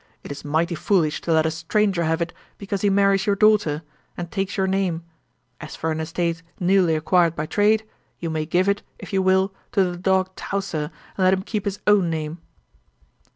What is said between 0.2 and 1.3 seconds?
It is mighty foolish